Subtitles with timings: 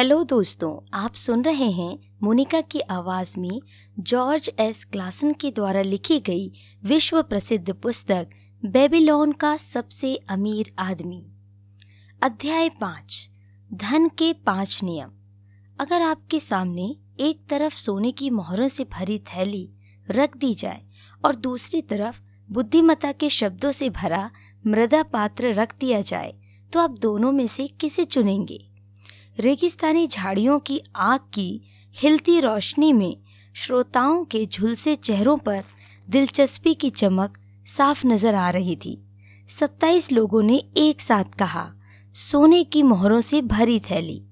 [0.00, 3.60] Hello दोस्तों, आप सुन रहे हैं मोनिका की आवाज़ में
[3.98, 4.84] जॉर्ज एस.
[4.84, 6.52] क्लासन के द्वारा लिखी गई
[6.84, 8.30] विश्व प्रसिद्ध पुस्तक
[8.64, 11.26] बेबीलोन का सबसे अमीर आदमी।
[12.22, 13.28] अध्याय पाँच,
[13.74, 15.10] धन के पाँच नियम।
[15.80, 19.70] अगर आपके सामने एक तरफ़ सोने की मोहरों से भरी थैली
[20.10, 20.82] रख दी जाए
[21.24, 22.20] और दूसरी तरफ़
[22.50, 24.30] बुद्धिमता के शब्दों से भरा
[24.66, 26.34] मृदा पात्र रख दिया जाए
[26.72, 28.69] तो आप दोनों में से किसे चुनेंगे?
[29.40, 31.62] रेगिस्तानी झाड़ियों की आग की
[31.96, 33.16] हिलती रोशनी में
[33.54, 35.62] श्रोताओं के झुलसे चेहरों पर
[36.08, 39.02] दिलचस्पी की चमक साफ़ नज़र आ रही थी।
[39.48, 41.66] सत्ताईस लोगों ने एक साथ कहा,
[42.14, 44.22] सोने की मोहरों से भरी थैली।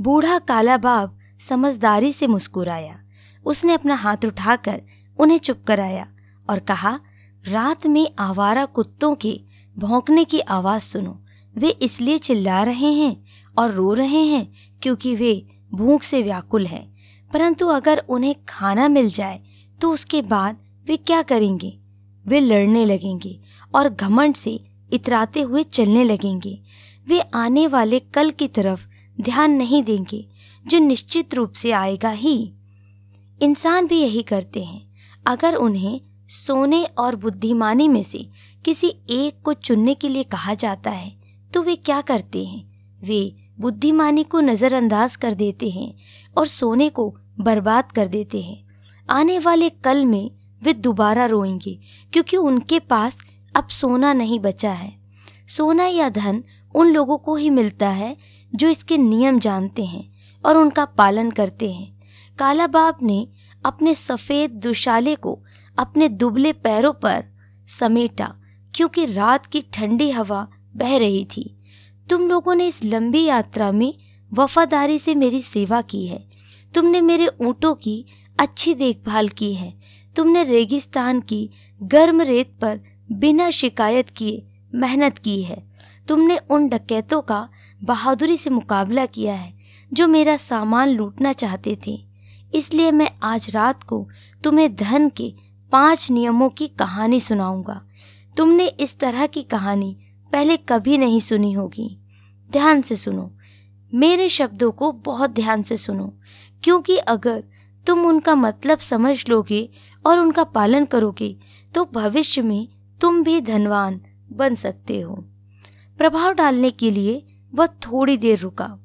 [0.00, 2.98] बूढ़ा काला बाब समझदारी से मुस्कुराया।
[3.46, 4.82] उसने अपना हाथ उठाकर
[5.18, 6.06] उन्हें चुप कराया
[6.50, 7.00] और कहा,
[7.44, 9.40] रात में आवारा कुत्तों के
[9.78, 11.20] भौंकने की आवाज़ सुनो,
[11.56, 13.16] वे इसलिए चिल्ला रहे हैं
[13.60, 15.32] और रो रहे हैं क्योंकि वे
[15.74, 16.84] भूख से व्याकुल हैं।
[17.32, 19.40] परंतु अगर उन्हें खाना मिल जाए
[19.80, 21.78] तो उसके बाद वे क्या करेंगे?
[22.26, 23.38] वे लड़ने लगेंगे
[23.74, 24.60] और घमंड से
[24.92, 26.60] इतराते हुए चलने लगेंगे।
[27.08, 28.86] वे आने वाले कल की तरफ़
[29.20, 30.26] ध्यान नहीं देंगे,
[30.66, 32.52] जो निश्चित रूप से आएगा ही।
[33.42, 34.82] इंसान भी यही करते हैं।
[35.26, 38.26] अगर उन्हें सोने और बुद्धिमानी में से
[38.64, 41.12] किसी एक को चुनने के लिए कहा जाता है
[41.54, 42.64] तो वे क्या करते हैं?
[43.02, 45.92] वे बुद्धिमानी को नज़रअंदाज कर देते हैं
[46.36, 48.64] और सोने को बर्बाद कर देते हैं।
[49.08, 50.30] आने वाले कल में
[50.62, 51.78] वे दोबारा रोएँगे,
[52.12, 53.18] क्योंकि उनके पास
[53.54, 54.92] अब सोना नहीं बचा है।
[55.48, 56.42] सोना या धन
[56.74, 58.16] उन लोगों को ही मिलता है
[58.54, 60.04] जो इसके नियम जानते हैं
[60.44, 62.00] और उनका पालन करते हैं।
[62.38, 63.26] काला बाप ने
[63.64, 65.38] अपने सफ़ेद दुशाले को
[65.78, 67.24] अपने दुबले पैरों पर
[67.68, 68.34] समेटा,
[68.74, 71.56] क्योंकि रात की ठंडी हवा बह रही थी।
[72.10, 73.94] तुम लोगों ने इस लंबी यात्रा में
[74.32, 76.28] वफादारी से मेरी सेवा की है।
[76.74, 78.06] तुमने मेरे ऊँटों की
[78.40, 79.74] अच्छी देखभाल की है।
[80.16, 81.50] तुमने रेगिस्तान की
[81.82, 82.80] गर्म रेत पर
[83.12, 85.70] बिना शिकायत किए मेहनत की है।
[86.08, 87.48] तुमने उन डकैतों का
[87.82, 89.58] बहादुरी से मुकाबला किया है,
[89.92, 91.98] जो मेरा सामान लूटना चाहते थे।
[92.54, 94.08] इसलिए मैं आज रात को
[94.44, 95.34] तुम्हें धन के
[95.72, 97.82] पाँच नियमों की कहानी सुनाऊँगा।
[98.36, 99.96] तुमने इस तरह की कहानी
[100.32, 101.96] पहले कभी नहीं सुनी होगी।
[102.50, 103.30] ध्यान से सुनो।
[103.92, 106.12] मेरे शब्दों को बहुत ध्यान से सुनो,
[106.62, 107.42] क्योंकि अगर
[107.86, 109.68] तुम उनका मतलब समझ लोगे
[110.04, 111.36] और उनका पालन करोगे
[111.74, 112.68] तो भविष्य में
[113.00, 114.00] तुम भी धनवान
[114.32, 115.14] बन सकते हो।
[115.98, 118.76] प्रभाव डालने के लिए वह थोड़ी देर रुका।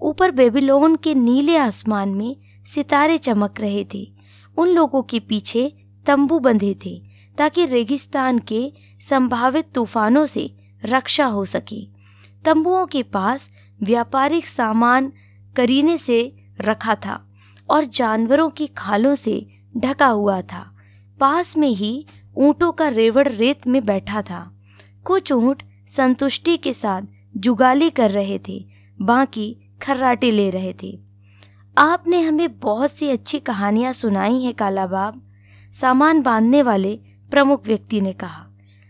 [0.00, 4.06] ऊपर बेबीलोन के नीले आसमान में सितारे चमक रहे थे।
[4.56, 5.72] उन लोगों के पीछे
[6.06, 7.00] तंबू बंधे थे,
[7.38, 10.50] ताकि रेगिस्तान के संभावित तूफानों से
[10.84, 11.82] रक्षा हो सके।
[12.44, 13.48] तंबुओं के पास
[13.82, 15.12] व्यापारिक सामान
[15.56, 17.20] करीने से रखा था
[17.70, 19.46] और जानवरों की खालों से
[19.76, 20.76] ढका हुआ था।
[21.20, 22.06] पास में ही
[22.36, 24.50] ऊँटों का रेवड़ रेत में बैठा था।
[25.04, 27.02] कुछ ऊँट संतुष्टि के साथ
[27.36, 28.64] जुगाली कर रहे थे,
[29.02, 30.98] बाकी खर्राटे ले रहे थे।
[31.78, 35.22] आपने हमें बहुत सी अच्छी कहानियाँ सुनाई हैं, कालाबाब,
[35.72, 37.00] सामान बांधने वाले
[37.30, 38.46] प्रमुख व्यक्ति ने कहा।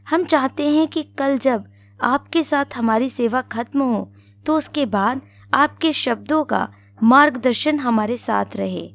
[0.09, 1.65] हम चाहते हैं कि कल जब
[2.00, 4.10] आपके साथ हमारी सेवा खत्म हो
[4.47, 5.21] तो उसके बाद
[5.53, 6.69] आपके शब्दों का
[7.03, 8.87] मार्गदर्शन हमारे साथ रहे।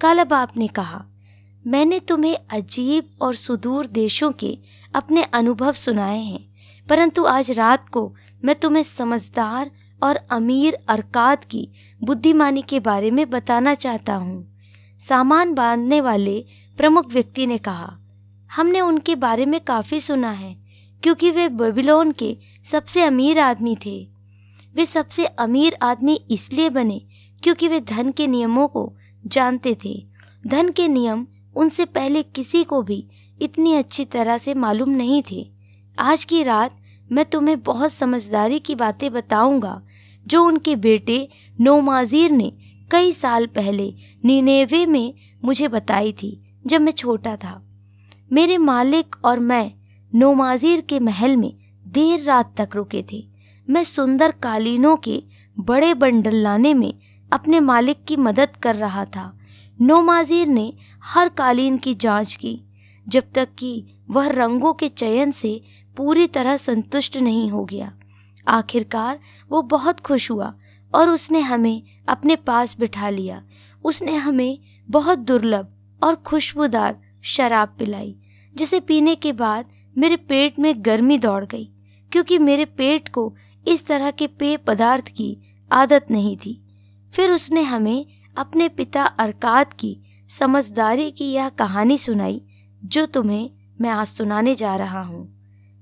[0.00, 1.04] काला बाप ने कहा,
[1.64, 4.56] मैंने तुम्हें अजीब और सुदूर देशों के
[4.94, 6.40] अपने अनुभव सुनाए हैं,
[6.86, 9.70] परंतु आज रात को मैं तुम्हें समझदार
[10.02, 11.68] और अमीर अरकाद की
[12.00, 14.44] बुद्धिमानी के बारे में बताना चाहता हूँ।
[15.00, 16.44] सामान बांधने वाले
[16.78, 17.96] प्रमुख व्यक्ति ने कहा,
[18.50, 20.63] हमने उनके बारे में काफ़ी सुना है।
[21.04, 23.96] क्योंकि वे बेबीलोन के सबसे अमीर आदमी थे।
[24.74, 27.00] वे सबसे अमीर आदमी इसलिए बने
[27.42, 28.92] क्योंकि वे धन के नियमों को
[29.26, 29.94] जानते थे।
[30.46, 31.26] धन के नियम
[31.56, 33.06] उनसे पहले किसी को भी
[33.42, 35.46] इतनी अच्छी तरह से मालूम नहीं थे।
[35.98, 36.76] आज की रात
[37.12, 39.82] मैं तुम्हें बहुत समझदारी की बातें बताऊँगा,
[40.26, 41.28] जो उनके बेटे
[41.60, 42.52] नोमाजीर ने
[42.90, 43.92] कई साल पहले
[44.24, 45.14] निनेवे में
[45.44, 47.60] मुझे बताई थी, जब मैं छोटा था।
[48.32, 49.72] मेरे मालिक और मैं
[50.14, 51.54] नोमाजीर के महल में
[51.86, 53.26] देर रात तक रुके थे।
[53.70, 55.22] मैं सुंदर कालीनों के
[55.58, 56.92] बड़े बंडल लाने में
[57.32, 59.38] अपने मालिक की मदद कर रहा था।
[59.80, 60.72] नोमाजीर ने
[61.04, 62.60] हर कालीन की जाँच की,
[63.08, 65.60] जब तक कि वह रंगों के चयन से
[65.96, 67.92] पूरी तरह संतुष्ट नहीं हो गया।
[68.48, 69.18] आखिरकार
[69.50, 70.54] वो बहुत खुश हुआ
[70.94, 73.42] और उसने हमें अपने पास बिठा लिया।
[73.84, 74.58] उसने हमें
[74.88, 75.68] बहुत दुर्लभ
[76.02, 78.16] और खुशबूदार शराब पिलाई,
[78.56, 81.64] जिसे पीने के बाद मेरे पेट में गर्मी दौड़ गई,
[82.12, 83.34] क्योंकि मेरे पेट को
[83.68, 85.36] इस तरह के पेय पदार्थ की
[85.72, 86.60] आदत नहीं थी।
[87.14, 88.06] फिर उसने हमें
[88.36, 89.96] अपने पिता अरकाद की
[90.30, 92.42] समझदारी की यह कहानी सुनाई,
[92.84, 93.50] जो तुम्हें
[93.80, 95.28] मैं आज सुनाने जा रहा हूँ।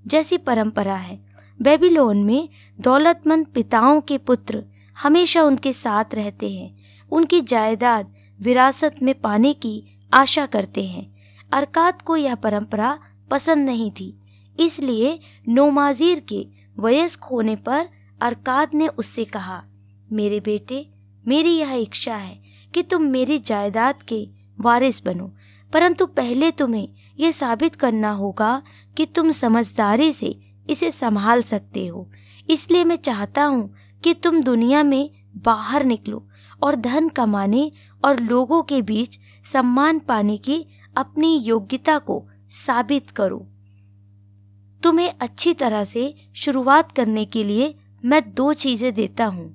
[0.07, 1.19] जैसी परंपरा है,
[1.63, 2.49] बेबीलोन में
[2.81, 4.65] दौलतमंद पिताओं के पुत्र
[4.97, 6.75] हमेशा उनके साथ रहते हैं।
[7.13, 9.83] उनकी जायदाद विरासत में पाने की
[10.13, 11.07] आशा करते हैं।
[11.53, 12.99] अरकात को यह परंपरा
[13.33, 14.15] पसंद नहीं थी।
[14.59, 15.19] इसलिए
[15.49, 16.47] नोमाजीर के
[16.77, 17.89] वयस्क होने पर
[18.21, 19.63] अरकाद ने उससे कहा,
[20.09, 20.87] मेरे बेटे,
[21.25, 22.41] मेरी यह इच्छा है
[22.75, 24.27] कि तुम मेरी जायदाद के
[24.61, 25.31] वारिस बनो,
[25.73, 26.89] परंतु पहले तुम्हें
[27.19, 28.63] यह साबित करना होगा
[28.97, 30.35] कि तुम समझदारी से
[30.71, 32.09] इसे संभाल सकते हो।
[32.51, 36.27] इसलिए मैं चाहता हूँ कि तुम दुनिया में बाहर निकलो
[36.63, 37.71] और धन कमाने
[38.05, 39.19] और लोगों के बीच
[39.53, 40.65] सम्मान पाने की
[40.97, 43.47] अपनी योग्यता को साबित करो।
[44.83, 49.51] तुम्हें अच्छी तरह से शुरुआत करने के लिए मैं दो चीज़ें देता हूँ।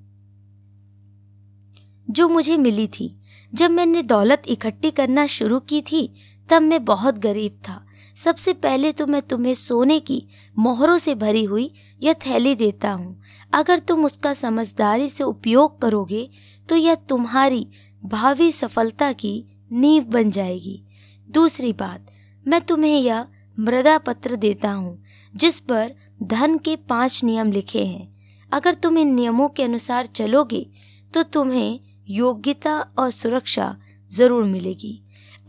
[2.07, 3.13] जो मुझे मिली थी।
[3.53, 6.09] जब मैंने दौलत इकट्ठी करना शुरू की थी,
[6.49, 7.83] तब मैं बहुत गरीब था।
[8.17, 10.23] सबसे पहले तो मैं तुम्हें सोने की
[10.57, 11.71] मोहरों से भरी हुई
[12.01, 13.21] यह थैली देता हूँ।
[13.53, 16.29] अगर तुम उसका समझदारी से उपयोग करोगे
[16.69, 17.67] तो यह तुम्हारी
[18.01, 20.81] भावी सफलता की नींव बन जाएगी।
[21.29, 22.11] दूसरी बात
[22.47, 23.25] मैं तुम्हें यह
[23.57, 24.97] मृदा पत्र देता हूँ,
[25.33, 25.91] जिस पर
[26.23, 28.15] धन के पाँच नियम लिखे हैं।
[28.51, 30.65] अगर तुम इन नियमों के अनुसार चलोगे
[31.13, 31.79] तो तुम्हें
[32.09, 33.75] योग्यता और सुरक्षा
[34.11, 34.99] ज़रूर मिलेगी।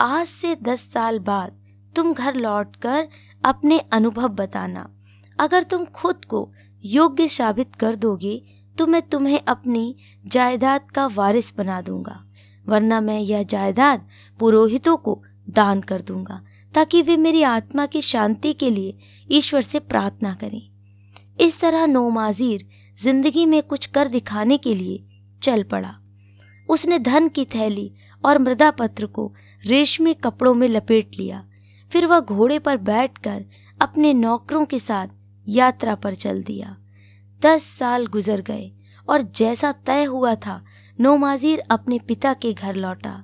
[0.01, 1.57] आज से दस साल बाद
[1.95, 3.09] तुम घर लौटकर
[3.43, 4.89] अपने अनुभव बताना।
[5.39, 6.49] अगर तुम खुद को
[6.85, 8.41] योग्य साबित कर दोगे
[8.77, 9.95] तो मैं तुम्हें अपनी
[10.25, 12.21] जायदाद का वारिस बना दूँगा,
[12.65, 14.07] वरना मैं यह जायदाद
[14.39, 16.41] पुरोहितों को दान कर दूँगा।
[16.75, 18.97] ताकि वे मेरी आत्मा की शांति के लिए
[19.31, 20.61] ईश्वर से प्रार्थना करें।
[21.41, 22.69] इस तरह नोमाजीर
[22.99, 25.05] ज़िंदगी में कुछ कर दिखाने के लिए
[25.43, 25.95] चल पड़ा।
[26.69, 27.91] उसने धन की थैली
[28.25, 29.33] और मृदा पत्र को
[29.65, 31.45] रेशमी कपड़ों में लपेट लिया।
[31.93, 33.45] फिर वह घोड़े पर बैठकर
[33.81, 35.09] अपने नौकरों के साथ
[35.47, 36.77] यात्रा पर चल दिया।
[37.43, 38.71] दस साल गुजर गए
[39.09, 40.63] और जैसा तय हुआ था
[40.99, 43.23] नोमाजीर अपने पिता के घर लौटा।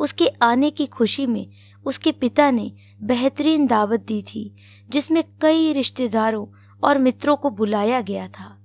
[0.00, 1.46] उसके आने की खुशी में
[1.86, 2.72] उसके पिता ने
[3.02, 4.52] बेहतरीन दावत दी थी,
[4.90, 6.46] जिसमें कई रिश्तेदारों
[6.82, 8.56] और मित्रों को बुलाया गया था।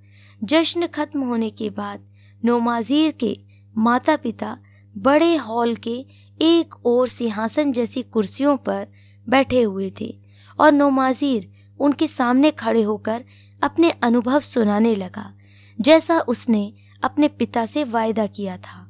[0.44, 2.06] जश्न खत्म होने के बाद
[2.44, 3.38] नोमाजीर के
[3.76, 4.58] माता पिता
[4.96, 5.96] बड़े हॉल के
[6.42, 8.88] एक और सिंहासन जैसी कुर्सियों पर
[9.28, 10.16] बैठे हुए थे
[10.60, 13.24] और नोमाजीर उनके सामने खड़े होकर
[13.64, 15.34] अपने अनुभव सुनाने लगा,
[15.80, 16.74] जैसा उसने
[17.04, 18.82] अपने पिता से वायदा किया था।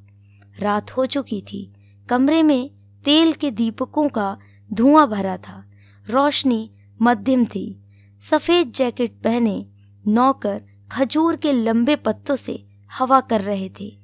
[0.60, 1.72] रात हो चुकी थी,
[2.10, 2.70] कमरे में
[3.06, 4.38] तेल के दीपकों का
[4.74, 5.64] धुआँ भरा था।
[6.10, 6.72] रोशनी
[7.02, 7.82] मध्यम थी।
[8.20, 9.66] सफ़ेद जैकेट पहने
[10.08, 13.98] नौकर खजूर के लंबे पत्तों से हवा कर रहे थे।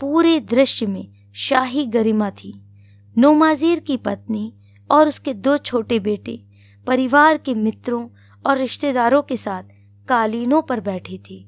[0.00, 2.62] पूरे दृश्य में शाही गरिमा थी।
[3.18, 4.54] नोमाजीर की पत्नी
[4.90, 6.44] और उसके दो छोटे बेटे
[6.86, 8.08] परिवार के मित्रों
[8.46, 9.62] और रिश्तेदारों के साथ
[10.08, 11.46] कालीनों पर बैठे थे।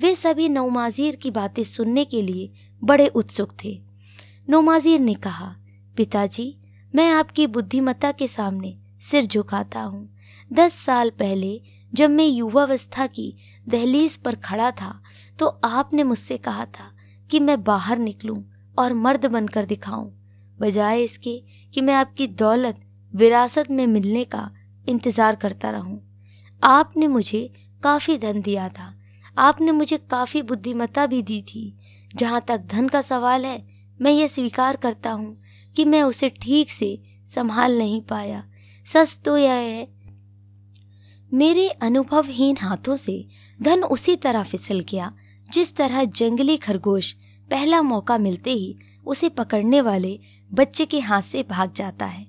[0.00, 2.52] वे सभी नौमाजीर की बातें सुनने के लिए
[2.84, 3.82] बड़े उत्सुक थे।
[4.48, 5.56] नोमाजीर ने कहा
[5.96, 6.54] पिताजी,
[6.94, 10.08] मैं आपकी बुद्धिमत्ता के सामने सिर झुकाता हूँ।
[10.50, 11.60] दस साल पहले
[11.92, 13.32] जब मैं युवावस्था की
[13.66, 14.92] दहलीज पर खड़ा था
[15.38, 16.90] तो आपने मुझसे कहा था
[17.30, 18.36] कि मैं बाहर निकलूं
[18.76, 20.12] और मर्द बनकर दिखाऊँ,
[20.58, 21.36] बजाय इसके
[21.74, 22.80] कि मैं आपकी दौलत,
[23.12, 24.50] विरासत में मिलने का
[24.86, 26.00] इंतज़ार करता रहूँ।
[26.62, 27.48] आपने मुझे
[27.82, 28.92] काफ़ी धन दिया था।
[29.36, 31.72] आपने मुझे काफ़ी बुद्धिमत्ता भी दी थी।
[32.10, 33.62] जहाँ तक धन का सवाल है,
[34.00, 35.36] मैं ये स्वीकार करता हूँ
[35.76, 38.42] कि मैं उसे ठीक से संभाल नहीं पाया।
[38.86, 39.88] सच तो यह है,
[41.30, 43.24] मेरे अनुभवहीन हाथों से
[43.60, 45.12] धन उसी तरह फिसल गया,
[45.50, 47.12] जिस तरह जंगली खरगोश
[47.48, 50.18] पहला मौका मिलते ही उसे पकड़ने वाले
[50.50, 52.26] बच्चे के हाथ से भाग जाता है।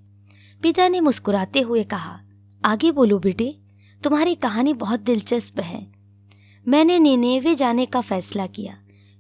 [0.61, 2.19] पिता ने मुस्कुराते हुए कहा,
[2.61, 3.55] आगे बोलो बेटे,
[4.03, 5.85] तुम्हारी कहानी बहुत दिलचस्प है।
[6.65, 8.77] मैंने निनेवे जाने का फैसला किया,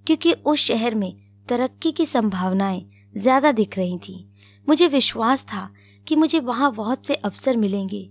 [0.07, 1.13] क्योंकि उस शहर में
[1.47, 2.85] तरक्की की संभावनाएँ
[3.17, 4.25] ज़्यादा दिख रही थी।
[4.67, 5.69] मुझे विश्वास था
[6.07, 8.09] कि मुझे वहाँ बहुत से अवसर मिलेंगे।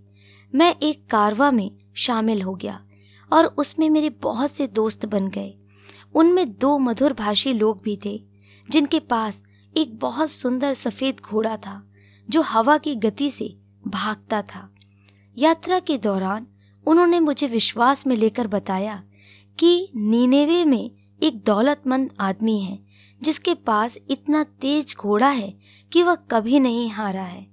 [0.53, 2.81] मैं एक कारवा में शामिल हो गया
[3.31, 5.55] और उसमें मेरे बहुत से दोस्त बन गए।
[6.15, 8.21] उनमें दो मधुर भाषी लोग भी थे,
[8.69, 9.43] जिनके पास
[9.75, 11.83] एक बहुत सुंदर सफ़ेद घोड़ा था,
[12.29, 13.55] जो हवा की गति से
[13.87, 14.69] भागता था।
[15.37, 16.47] यात्रा के दौरान
[16.87, 19.03] उन्होंने मुझे विश्वास में लेकर बताया
[19.59, 20.91] कि नीनेवे में
[21.23, 22.79] एक दौलतमंद आदमी है
[23.21, 25.53] जिसके पास इतना तेज घोड़ा है
[25.93, 27.47] कि वह कभी नहीं हारा है।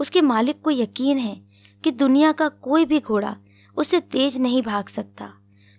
[0.00, 1.40] उसके मालिक को यकीन है
[1.84, 3.36] कि दुनिया का कोई भी घोड़ा
[3.76, 5.32] उससे तेज नहीं भाग सकता।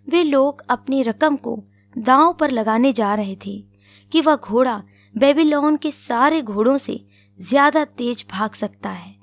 [0.08, 1.58] वे लोग अपनी रकम को
[1.96, 3.58] दांव पर लगाने जा रहे थे
[4.12, 4.82] कि वह घोड़ा
[5.16, 7.00] बेबीलोन के सारे घोड़ों से
[7.40, 9.16] ज़्यादा तेज भाग सकता है।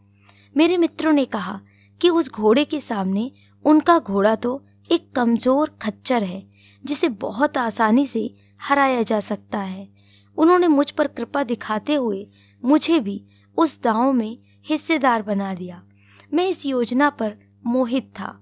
[0.57, 1.61] मेरे मित्रों ने कहा
[2.01, 3.31] कि उस घोड़े के सामने
[3.65, 6.43] उनका घोड़ा तो एक कमज़ोर खच्चर है,
[6.85, 9.89] जिसे बहुत आसानी से हराया जा सकता है।
[10.37, 12.27] उन्होंने मुझ पर कृपा दिखाते हुए
[12.63, 13.25] मुझे भी
[13.57, 15.83] उस दांव में हिस्सेदार बना दिया।
[16.35, 17.37] मैं इस योजना पर
[17.67, 18.39] मोहित था।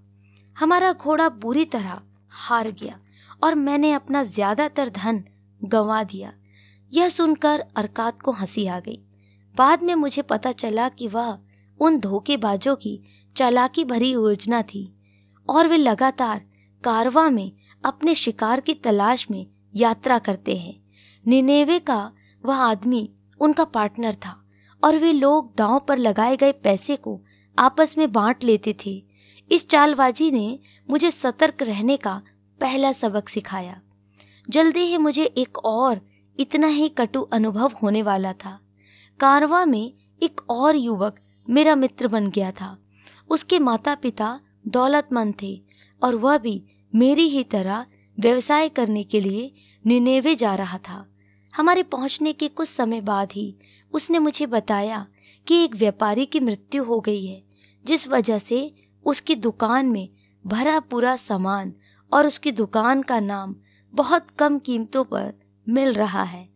[0.57, 2.99] हमारा घोड़ा बुरी तरह हार गया
[3.45, 5.25] और मैंने अपना ज़्यादातर धन
[5.65, 6.33] गंवा दिया।
[6.93, 8.99] यह सुनकर अरकात को हँसी आ गई।
[9.55, 11.39] बाद में मुझे पता चला कि वह
[11.81, 13.01] उन धोखेबाजों की
[13.37, 14.93] चालाकी भरी योजना थी
[15.49, 16.43] और वे लगातार
[16.85, 17.53] कारवा में
[17.85, 20.80] अपने शिकार की तलाश में यात्रा करते हैं।
[21.27, 22.13] निनेवे का
[22.45, 23.11] वह आदमी
[23.41, 24.45] उनका पार्टनर था
[24.85, 27.21] और वे लोग दांव पर लगाए गए पैसे को
[27.59, 29.05] आपस में बांट लेते थे।
[29.53, 30.59] इस चालबाजी ने
[30.91, 32.23] मुझे सतर्क रहने का
[32.61, 33.81] पहला सबक सिखाया।
[34.51, 36.01] जल्दी ही मुझे एक और
[36.39, 38.61] इतना ही कटु अनुभव होने वाला था।
[39.21, 42.79] कारवा में एक और युवक मेरा मित्र बन गया था।
[43.31, 45.63] उसके माता पिता दौलतमंद थे
[46.03, 47.87] और वह भी मेरी ही तरह
[48.21, 49.55] व्यवसाय करने के लिए
[49.87, 51.07] निनेवे जा रहा था।
[51.61, 53.55] हमारे पहुँचने के कुछ समय बाद ही
[53.93, 55.07] उसने मुझे बताया
[55.47, 57.43] कि एक व्यापारी की मृत्यु हो गई है,
[57.85, 58.73] जिस वजह से
[59.05, 60.09] उसकी दुकान में
[60.45, 61.73] भरा पूरा सामान
[62.13, 63.55] और उसकी दुकान का नाम
[63.95, 65.33] बहुत कम कीमतों पर
[65.67, 66.49] मिल रहा है।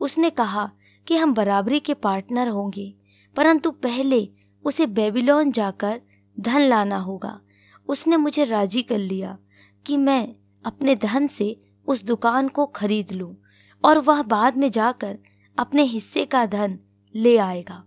[0.00, 0.70] उसने कहा
[1.06, 2.94] कि हम बराबरी के पार्टनर होंगे,
[3.36, 4.28] परंतु पहले
[4.64, 6.00] उसे बेबीलोन जाकर
[6.36, 7.40] धन लाना होगा।
[7.88, 9.38] उसने मुझे राज़ी कर लिया
[9.86, 10.34] कि मैं
[10.64, 13.36] अपने धन से उस दुकान को खरीद लूँ।
[13.84, 15.18] और वह बाद में जाकर
[15.58, 16.78] अपने हिस्से का धन
[17.14, 17.84] ले आएगा।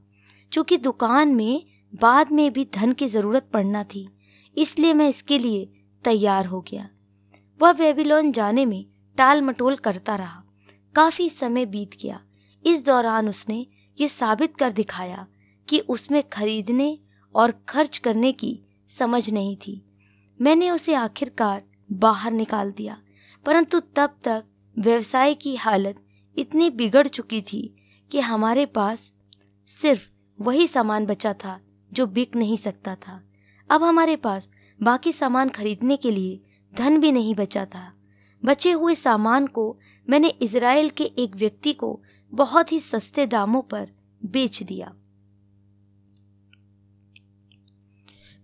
[0.51, 4.07] क्योंकि दुकान में बाद में भी धन की ज़रूरत पड़ना थी,
[4.57, 5.65] इसलिए मैं इसके लिए
[6.03, 6.89] तैयार हो गया।
[7.59, 8.85] वह बेबीलोन जाने में
[9.17, 10.43] टाल मटोल करता रहा।
[10.95, 12.19] काफ़ी समय बीत गया।
[12.65, 13.65] इस दौरान उसने
[13.97, 15.25] ये साबित कर दिखाया
[15.67, 16.97] कि उसमें खरीदने
[17.35, 19.81] और खर्च करने की समझ नहीं थी।
[20.39, 22.97] मैंने उसे आखिरकार बाहर निकाल दिया,
[23.45, 24.43] परंतु तब तक
[24.79, 26.05] व्यवसाय की हालत
[26.37, 27.75] इतनी बिगड़ चुकी थी
[28.11, 29.13] कि हमारे पास
[29.67, 30.09] सिर्फ़
[30.41, 31.61] वही सामान बचा था
[31.93, 33.23] जो बिक नहीं सकता था।
[33.71, 34.49] अब हमारे पास
[34.83, 36.41] बाकी सामान खरीदने के लिए
[36.73, 37.93] धन भी नहीं बचा था।
[38.45, 42.01] बचे हुए सामान को मैंने इसराइल के एक व्यक्ति को
[42.31, 43.91] बहुत ही सस्ते दामों पर
[44.25, 44.93] बेच दिया।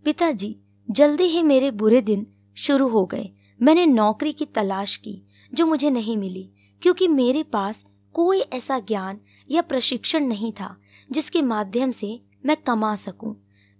[0.05, 0.59] पिताजी,
[0.91, 3.29] जल्दी ही मेरे बुरे दिन शुरू हो गए।
[3.61, 6.49] मैंने नौकरी की तलाश की। जो मुझे नहीं मिली,
[6.81, 7.85] क्योंकि मेरे पास
[8.15, 9.19] कोई ऐसा ज्ञान
[9.51, 10.75] या प्रशिक्षण नहीं था,
[11.11, 13.35] जिसके माध्यम से मैं कमा सकूँ।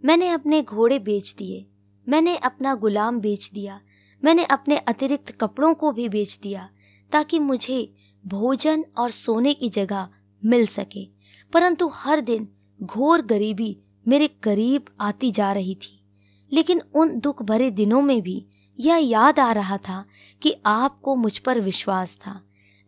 [0.05, 1.65] मैंने अपने घोड़े बेच दिए,
[2.07, 3.79] मैंने अपना गुलाम बेच दिया,
[4.24, 6.69] मैंने अपने अतिरिक्त कपड़ों को भी बेच दिया,
[7.12, 7.93] ताकि मुझे
[8.24, 10.09] भोजन और सोने की जगह
[10.45, 11.05] मिल सके
[11.53, 12.47] परंतु हर दिन
[12.83, 16.05] घोर गरीबी मेरे करीब आती जा रही थी,
[16.51, 18.45] लेकिन उन दुख भरे दिनों में भी
[18.79, 20.05] यह याद आ रहा था
[20.41, 22.41] कि आपको मुझ पर विश्वास था।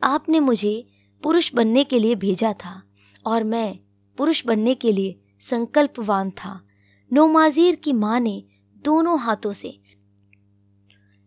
[0.03, 0.88] आपने मुझे
[1.24, 2.81] पुरुष बनने के लिए भेजा था
[3.25, 3.79] और मैं
[4.17, 5.19] पुरुष बनने के लिए
[5.50, 6.62] संकल्पवान था।
[7.13, 8.43] नोमाजीर की माँ ने
[8.77, 9.79] दोनों हाथों से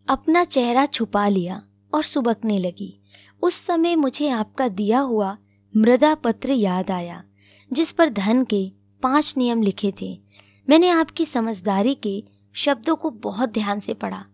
[0.08, 1.62] अपना चेहरा छुपा लिया
[1.94, 3.00] और सुबकने लगी।
[3.42, 5.38] उस समय मुझे आपका दिया हुआ
[5.76, 7.24] मृदा पत्र याद आया,
[7.72, 10.20] जिस पर धन के पाँच नियम लिखे थे।
[10.68, 14.24] मैंने आपकी समझदारी के शब्दों को बहुत ध्यान से पढ़ा।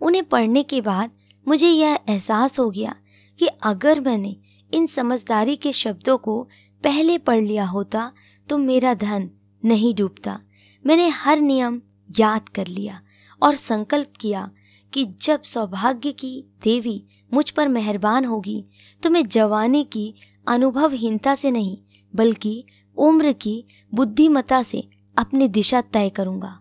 [0.00, 1.10] उन्हें पढ़ने के बाद
[1.46, 2.94] मुझे यह एहसास हो गया
[3.38, 4.36] कि अगर मैंने
[4.72, 6.42] इन समझदारी के शब्दों को
[6.84, 8.10] पहले पढ़ लिया होता
[8.48, 9.30] तो मेरा धन
[9.62, 10.38] नहीं डूबता।
[10.84, 13.00] मैंने हर नियम याद कर लिया
[13.42, 14.50] और संकल्प किया
[14.92, 17.02] कि जब सौभाग्य की देवी
[17.32, 18.64] मुझ पर मेहरबान होगी
[19.02, 20.14] तो मैं जवानी की
[20.46, 21.76] अनुभवहीनता से नहीं,
[22.14, 22.64] बल्कि
[22.96, 26.58] उम्र की बुद्धिमता से अपनी दिशा तय करूँगा।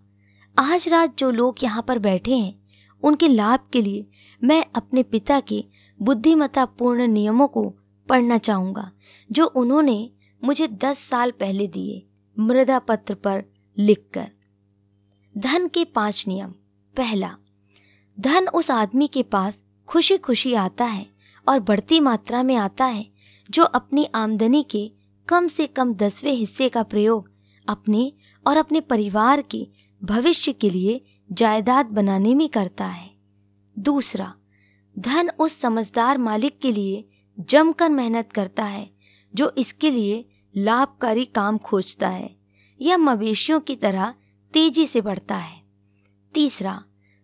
[0.58, 2.54] आज रात जो लोग यहाँ पर बैठे हैं
[3.04, 4.06] उनके लाभ के लिए
[4.42, 5.64] मैं अपने पिता के
[6.00, 7.70] बुद्धिमतापूर्ण नियमों को
[8.10, 8.92] पढ़ना चाहूँगा,
[9.32, 10.10] जो उन्होंने
[10.42, 12.06] मुझे दस साल पहले दिए
[12.38, 13.44] मृदा पत्र पर
[13.78, 14.32] लिखकर।
[15.36, 16.54] धन के पाँच नियम।
[16.96, 17.36] पहला,
[18.18, 21.06] धन उस आदमी के पास खुशी खुशी आता है
[21.48, 23.06] और बढ़ती मात्रा में आता है,
[23.50, 24.92] जो अपनी आमदनी के
[25.28, 27.30] कम से कम दसवें हिस्से का प्रयोग
[27.68, 28.12] अपने
[28.46, 29.68] और अपने परिवार के
[30.02, 31.02] भविष्य के लिए
[31.32, 33.12] जायदाद बनाने में करता है।
[33.80, 34.34] दूसरा,
[35.00, 38.92] धन उस समझदार मालिक के लिए जमकर मेहनत करता है,
[39.36, 42.36] जो इसके लिए लाभकारी काम खोजता है
[42.82, 44.14] यह मवेशियों की तरह
[44.54, 45.62] तेज़ी से बढ़ता है।
[46.34, 46.84] तीसरा,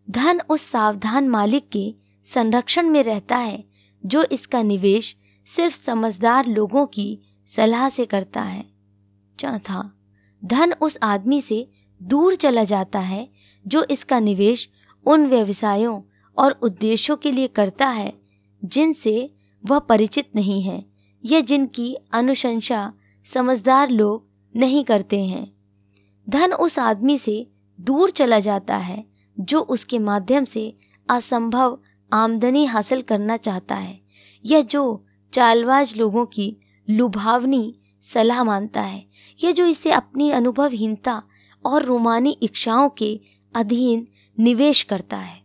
[0.10, 3.66] धन उस सावधान मालिक के संरक्षण में रहता है,
[4.06, 8.66] जो इसका निवेश सिर्फ़ समझदार लोगों की सलाह से करता है।
[9.40, 9.94] चौथा,
[10.46, 11.70] धन उस आदमी से
[12.04, 13.33] दूर चला जाता है
[13.68, 14.70] जो इसका निवेश
[15.06, 16.02] उन व्यवसायों
[16.38, 18.14] और उद्देश्यों के लिए करता है,
[18.66, 19.34] जिनसे
[19.66, 20.86] वह परिचित नहीं है,
[21.26, 22.94] या जिनकी अनुशंसा
[23.26, 25.52] समझदार लोग नहीं करते हैं।
[26.30, 27.48] धन उस आदमी से
[27.82, 29.06] दूर चला जाता है,
[29.40, 30.78] जो उसके माध्यम से
[31.10, 31.80] असंभव
[32.14, 34.00] आमदनी हासिल करना चाहता है,
[34.46, 36.58] या जो चालबाज लोगों की
[36.90, 39.06] लुभावनी सलाह मानता है,
[39.44, 41.24] या जो इसे अपनी अनुभवहीनता
[41.66, 43.20] और रोमानी इच्छाओं के
[43.56, 44.08] अधीन
[44.38, 45.42] निवेश करता है।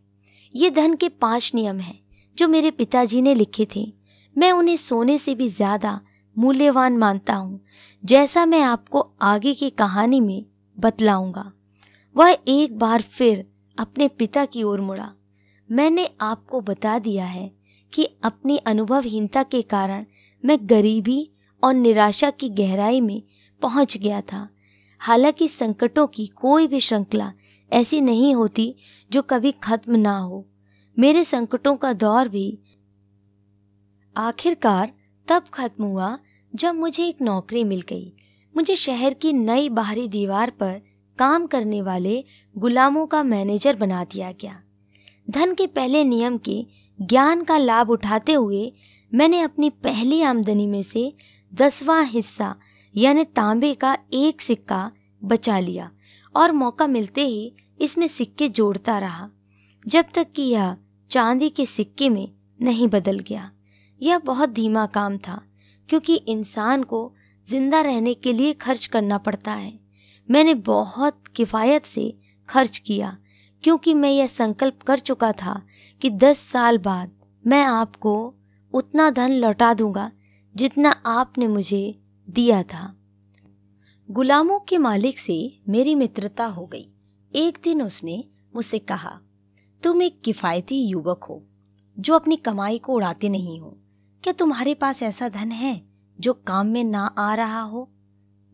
[0.55, 1.99] ये धन के पाँच नियम हैं,
[2.38, 3.93] जो मेरे पिताजी ने लिखे थे।
[4.37, 6.00] मैं उन्हें सोने से भी ज़्यादा
[6.37, 7.61] मूल्यवान मानता हूँ,
[8.03, 10.45] जैसा मैं आपको आगे की कहानी में
[10.77, 11.53] बतलाऊँगा।
[12.17, 13.45] वह एक बार फिर
[13.79, 15.11] अपने पिता की ओर मुड़ा।
[15.69, 17.50] मैंने आपको बता दिया है
[17.93, 20.05] कि अपनी अनुभवहीनता के कारण
[20.45, 21.29] मैं गरीबी
[21.62, 23.23] और निराशा की गहराई में
[23.62, 24.49] पहुँच गया था।
[25.00, 27.33] हालाँकि संकटों की कोई भी श्रृंखला
[27.73, 28.75] ऐसी नहीं होती
[29.13, 30.47] जो कभी खत्म ना हो।
[30.99, 32.59] मेरे संकटों का दौर भी
[34.17, 34.93] आखिरकार
[35.29, 36.19] तब खत्म हुआ
[36.55, 38.13] जब मुझे एक नौकरी मिल गई।
[38.57, 40.81] मुझे शहर की नई बाहरी दीवार पर
[41.19, 42.25] काम करने वाले
[42.59, 44.63] गुलामों का मैनेजर बना दिया गया।
[45.31, 46.67] धन के पहले नियम के
[47.01, 48.73] ज्ञान का लाभ उठाते हुए
[49.15, 51.13] मैंने अपनी पहली आमदनी में से
[51.55, 52.57] दसवां हिस्सा,
[52.97, 54.93] यानी तांबे का एक सिक्का,
[55.25, 55.91] बचा लिया।
[56.38, 59.28] और मौका मिलते ही इसमें सिक्के जोड़ता रहा,
[59.87, 60.76] जब तक कि यह
[61.11, 62.28] चांदी के सिक्के में
[62.61, 63.50] नहीं बदल गया।
[64.00, 65.40] यह बहुत धीमा काम था,
[65.88, 67.12] क्योंकि इंसान को
[67.47, 69.78] ज़िंदा रहने के लिए खर्च करना पड़ता है।
[70.28, 72.12] मैंने बहुत किफ़ायत से
[72.49, 73.16] खर्च किया,
[73.64, 75.61] क्योंकि मैं यह संकल्प कर चुका था
[76.02, 77.12] कि दस साल बाद
[77.45, 78.35] मैं आपको
[78.73, 80.11] उतना धन लौटा दूँगा
[80.54, 82.95] जितना आपने मुझे दिया था।
[84.10, 86.88] गुलामों के मालिक से मेरी मित्रता हो गई।
[87.34, 89.21] एक दिन उसने मुझसे कहा,
[89.82, 91.42] तुम एक किफ़ायती युवक हो,
[91.99, 93.76] जो अपनी कमाई को उड़ाते नहीं हो।
[94.25, 95.82] क्या तुम्हारे पास ऐसा धन है,
[96.21, 97.90] जो काम में ना आ रहा हो?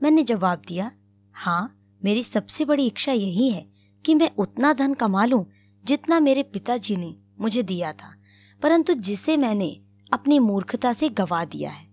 [0.03, 0.91] मैंने जवाब दिया
[1.35, 3.67] हाँ मेरी सबसे बड़ी इच्छा यही है
[4.05, 5.47] कि मैं उतना धन कमा लूँ,
[5.85, 8.15] जितना मेरे पिताजी ने मुझे दिया था।
[8.63, 9.81] परंतु जिसे मैंने
[10.13, 11.87] अपनी मूर्खता से गवा दिया है,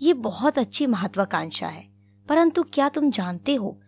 [0.00, 1.93] ये बहुत अच्छी महत्वाकांक्षा है।
[2.28, 3.78] परंतु क्या तुम जानते हो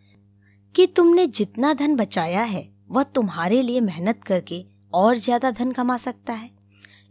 [0.75, 5.97] कि तुमने जितना धन बचाया है, वह तुम्हारे लिए मेहनत करके और ज़्यादा धन कमा
[5.99, 6.51] सकता है?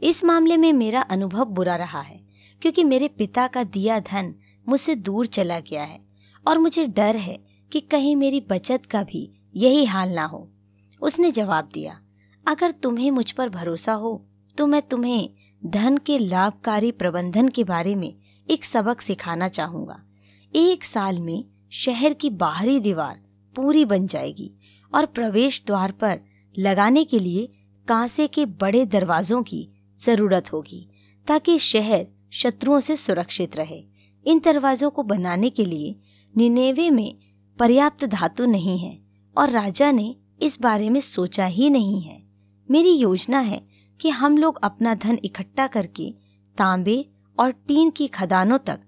[0.02, 2.20] इस मामले में मेरा अनुभव बुरा रहा है,
[2.62, 4.34] क्योंकि मेरे पिता का दिया धन
[4.66, 6.00] मुझसे दूर चला गया है
[6.46, 7.38] और मुझे डर है
[7.72, 10.48] कि कहीं मेरी बचत का भी यही हाल ना हो।
[11.02, 12.00] उसने जवाब दिया,
[12.46, 14.26] अगर तुम्हें मुझ पर भरोसा हो
[14.58, 15.30] तो मैं तुम्हें
[15.62, 18.14] धन के लाभकारी प्रबंधन के बारे में
[18.48, 20.02] एक सबक सिखाना चाहूँगा।
[20.56, 23.20] एक साल में शहर की बाहरी दीवार
[23.56, 24.52] पूरी बन जाएगी
[24.96, 26.20] और प्रवेश द्वार पर
[26.58, 27.54] लगाने के लिए
[27.88, 29.70] कांसे के बड़े दरवाजों की
[30.06, 30.90] ज़रूरत होगी,
[31.28, 33.84] ताकि शहर शत्रुओं से सुरक्षित रहे।
[34.26, 35.96] इन दरवाजों को बनाने के लिए
[36.38, 37.18] निनेवे में
[37.60, 39.00] पर्याप्त धातु नहीं है
[39.38, 42.24] और राजा ने इस बारे में सोचा ही नहीं है।
[42.72, 43.68] मेरी योजना है
[44.02, 46.14] कि हम लोग अपना धन इकट्ठा करके
[46.58, 47.06] तांबे
[47.40, 48.80] और टीन की खदानों तक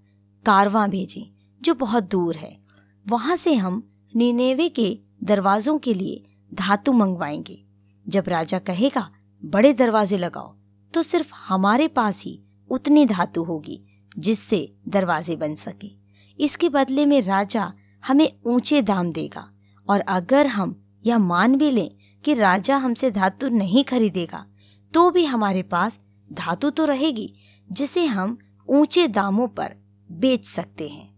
[0.46, 2.58] कारवां भेजें। जो बहुत दूर है।
[3.06, 7.64] वहाँ से हम निनेवे के दरवाजों के लिए धातु मंगवाएँगे।
[8.06, 9.10] जब राजा कहेगा,
[9.44, 10.56] बड़े दरवाजे लगाओ
[10.94, 12.40] तो सिर्फ़ हमारे पास ही
[12.70, 13.84] उतनी धातु होगी,
[14.18, 15.92] जिससे दरवाजे बन सके।
[16.40, 19.50] इसके बदले में राजा हमें ऊँचे दाम देगा,
[19.88, 21.90] और अगर हम यह मान भी लें
[22.24, 24.46] कि राजा हमसे धातु नहीं खरीदेगा
[24.94, 26.00] तो भी हमारे पास
[26.34, 27.34] धातु तो रहेगी,
[27.72, 29.76] जिसे हम ऊँचे दामों पर
[30.12, 31.17] बेच सकते हैं।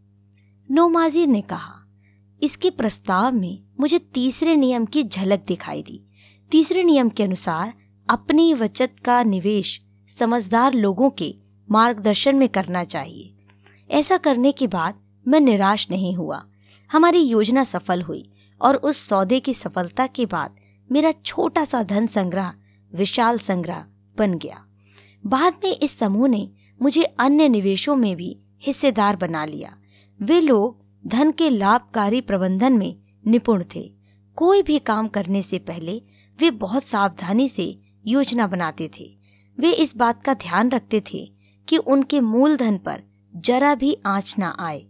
[0.70, 1.74] नोमाजी ने कहा,
[2.42, 6.02] इसके प्रस्ताव में मुझे तीसरे नियम की झलक दिखाई दी।
[6.52, 7.74] तीसरे नियम के अनुसार
[8.10, 11.34] अपनी बचत का निवेश समझदार लोगों के
[11.70, 13.34] मार्गदर्शन में करना चाहिए।
[13.90, 16.44] ऐसा करने के बाद मैं निराश नहीं हुआ।
[16.90, 18.30] हमारी योजना सफल हुई
[18.62, 20.56] और उस सौदे की सफलता के बाद
[20.90, 22.54] मेरा छोटा सा धन संग्रह,
[22.92, 23.86] विशाल संग्रह
[24.18, 24.66] बन गया।
[25.24, 26.50] बाद में इस समूह ने
[26.82, 29.76] मुझे अन्य निवेशों में भी हिस्सेदार बना लिया।
[30.22, 30.78] वे लोग
[31.08, 32.96] धन के लाभकारी प्रबंधन में
[33.28, 33.94] निपुण थे।
[34.36, 36.02] कोई भी काम करने से पहले
[36.40, 39.18] वे बहुत सावधानी से योजना बनाते थे।
[39.60, 41.32] वे इस बात का ध्यान रखते थे
[41.68, 43.04] कि उनके मूलधन पर
[43.36, 44.86] जरा भी आँच ना आए।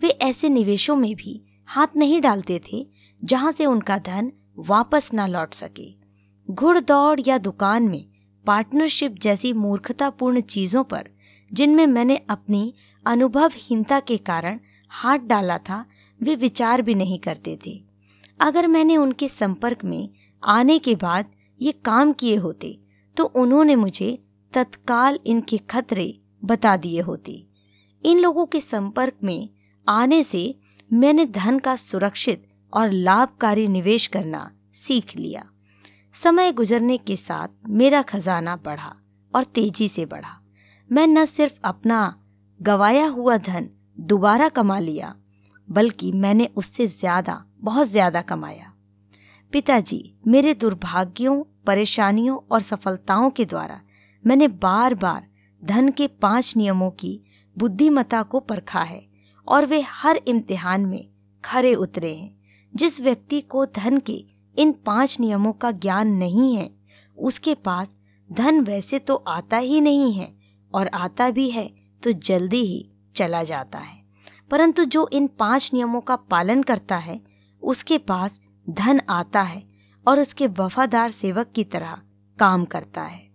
[0.00, 2.86] वे ऐसे निवेशों में भी हाथ नहीं डालते थे
[3.24, 5.94] जहाँ से उनका धन वापस ना लौट सके।
[6.50, 8.04] घुड़दौड़ या दुकान में
[8.46, 11.08] पार्टनरशिप जैसी मूर्खतापूर्ण चीज़ों पर,
[11.52, 12.74] जिनमें मैंने अपनी
[13.06, 15.84] अनुभवहीनता के कारण हाथ डाला था,
[16.20, 17.82] वे विचार भी नहीं करते थे।
[18.40, 20.08] अगर मैंने उनके संपर्क में
[20.42, 22.78] आने के बाद ये काम किए होते
[23.16, 24.18] तो उन्होंने मुझे
[24.52, 27.32] तत्काल इनके खतरे बता दिए होते।
[28.04, 29.48] इन लोगों के संपर्क में
[29.86, 30.54] आने से
[30.92, 35.44] मैंने धन का सुरक्षित और लाभकारी निवेश करना सीख लिया।
[36.14, 38.94] समय गुजरने के साथ मेरा खजाना बढ़ा
[39.34, 40.38] और तेज़ी से बढ़ा।
[40.90, 42.00] मैं न सिर्फ़ अपना
[42.60, 43.68] गवाया हुआ धन
[44.00, 45.14] दोबारा कमा लिया,
[45.68, 48.72] बल्कि मैंने उससे ज़्यादा, बहुत ज़्यादा कमाया।
[49.52, 53.80] पिताजी, मेरे दुर्भाग्यों, परेशानियों और सफलताओं के द्वारा
[54.24, 55.26] मैंने बार बार
[55.62, 57.20] धन के पाँच नियमों की
[57.56, 59.02] बुद्धिमता को परखा है
[59.48, 61.08] और वे हर इम्तिहान में
[61.44, 62.38] खरे उतरे हैं।
[62.72, 64.24] जिस व्यक्ति को धन के
[64.56, 66.70] इन पाँच नियमों का ज्ञान नहीं है,
[67.18, 67.96] उसके पास
[68.30, 70.32] धन वैसे तो आता ही नहीं है
[70.72, 71.70] और आता भी है
[72.02, 74.04] तो जल्दी ही चला जाता है।
[74.50, 77.20] परंतु जो इन पाँच नियमों का पालन करता है,
[77.62, 79.64] उसके पास धन आता है
[80.08, 82.02] और उसके वफादार सेवक की तरह
[82.38, 83.30] काम करता है।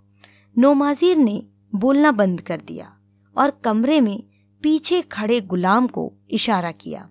[0.58, 2.98] नोमाजिर ने बोलना बंद कर दिया
[3.38, 4.24] और कमरे में
[4.64, 7.10] पीछे खड़े गुलाम को इशारा किया।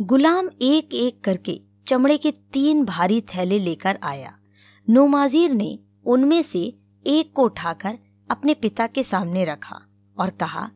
[0.00, 4.38] गुलाम एक एक करके चमड़े के तीन भारी थैले लेकर आया।
[4.90, 7.98] नोमाजीर ने उनमें से एक को उठाकर
[8.30, 9.87] अपने पिता के सामने रखा।
[10.18, 10.70] और कहा,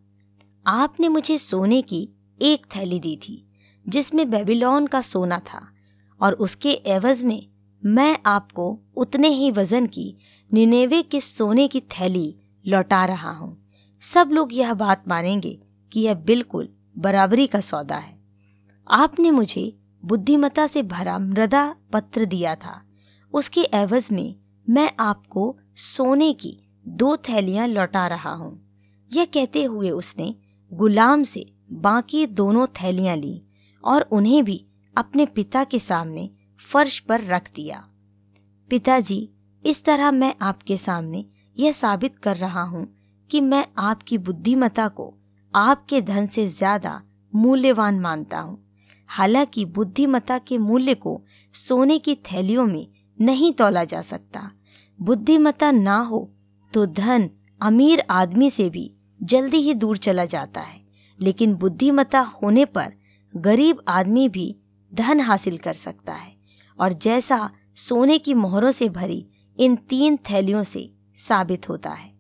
[0.66, 2.08] आपने मुझे सोने की
[2.42, 3.48] एक थैली दी थी,
[3.88, 5.68] जिसमें बेबीलोन का सोना था,
[6.20, 7.46] और उसके एवज में
[7.84, 10.16] मैं आपको उतने ही वज़न की
[10.52, 13.68] निनेवे के सोने की थैली लौटा रहा हूँ।
[14.00, 15.58] सब लोग यह बात मानेंगे
[15.92, 18.20] कि यह बिल्कुल बराबरी का सौदा है।
[18.90, 22.82] आपने मुझे बुद्धिमता से भरा मृदा पत्र दिया था।
[23.32, 24.34] उसके एवज में
[24.68, 28.61] मैं आपको सोने की दो थैलियाँ लौटा रहा हूँ।
[29.12, 30.34] यह कहते हुए उसने
[30.72, 31.44] गुलाम से
[31.82, 33.42] बाकी दोनों थैलियाँ ली
[33.84, 34.64] और उन्हें भी
[34.96, 36.28] अपने पिता के सामने
[36.64, 37.82] फर्श पर रख दिया।
[38.70, 39.28] पिताजी,
[39.64, 41.24] इस तरह मैं आपके सामने
[41.56, 42.86] यह साबित कर रहा हूँ
[43.30, 45.12] कि मैं आपकी बुद्धिमता को
[45.54, 47.00] आपके धन से ज़्यादा
[47.32, 48.58] मूल्यवान मानता हूँ।
[49.10, 51.20] हालाँकि बुद्धिमता के मूल्य को
[51.54, 52.86] सोने की थैलियों में
[53.18, 54.50] नहीं तोला जा सकता।
[54.98, 56.28] बुद्धिमता ना हो
[56.72, 58.90] तो धन अमीर आदमी से भी
[59.22, 60.82] जल्दी ही दूर चला जाता है।
[61.20, 62.92] लेकिन बुद्धिमता होने पर
[63.36, 64.56] गरीब आदमी भी
[64.94, 66.36] धन हासिल कर सकता है
[66.80, 69.26] और जैसा सोने की मोहरों से भरी
[69.58, 72.12] इन तीन थैलियों से साबित होता है।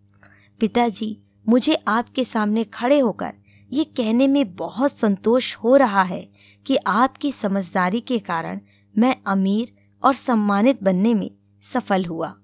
[0.60, 3.34] पिताजी, मुझे आपके सामने खड़े होकर
[3.72, 6.30] ये कहने में बहुत संतोष हो रहा है
[6.66, 8.60] कि आपकी समझदारी के कारण
[8.98, 11.30] मैं अमीर और सम्मानित बनने में
[11.62, 12.34] सफल हुआ।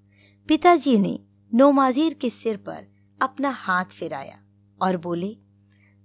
[0.49, 1.21] पिताजी ने
[1.55, 2.87] नोमाजीर के सिर पर
[3.23, 4.38] अपना हाथ फिराया।
[4.81, 5.37] और बोले,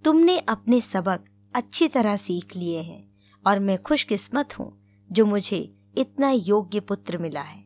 [0.04, 3.12] तुमने अपने सबक अच्छी तरह सीख लिए हैं
[3.48, 4.82] और मैं खुशकिस्मत हूँ
[5.12, 7.64] जो मुझे इतना योग्य पुत्र मिला है।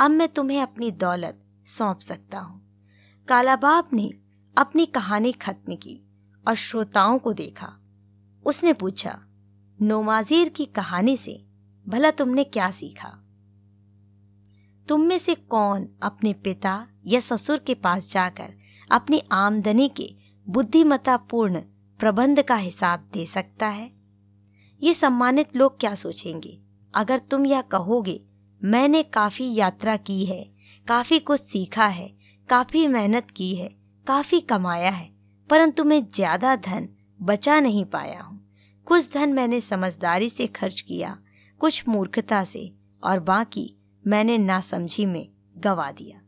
[0.00, 2.68] अब मैं तुम्हें अपनी दौलत सौंप सकता हूँ।
[3.28, 4.14] कालाबाब ने
[4.58, 6.04] अपनी कहानी खत्म की
[6.48, 7.78] और श्रोताओं को देखा।
[8.46, 9.22] उसने पूछा,
[9.82, 11.46] नोमाजीर की कहानी से
[11.88, 13.24] भला तुमने क्या सीखा?
[14.88, 18.54] तुम में से कौन अपने पिता या ससुर के पास जाकर
[18.90, 20.17] अपनी आमदनी के
[20.50, 21.60] बुद्धिमतापूर्ण
[21.98, 23.90] प्रबंध का हिसाब दे सकता है।
[24.82, 26.60] ये सम्मानित लोग क्या सोचेंगे?
[26.94, 28.22] अगर तुम यह कहोगे,
[28.64, 30.50] मैंने काफ़ी यात्रा की है,
[30.88, 32.16] काफ़ी कुछ सीखा है,
[32.48, 33.68] काफ़ी मेहनत की है,
[34.06, 35.10] काफ़ी कमाया है,
[35.50, 36.88] परंतु मैं ज़्यादा धन
[37.22, 38.54] बचा नहीं पाया हूँ।
[38.86, 41.18] कुछ धन मैंने समझदारी से खर्च किया,
[41.58, 46.20] कुछ मूर्खता से, और बाकी मैंने नासमझी में गवा दिया।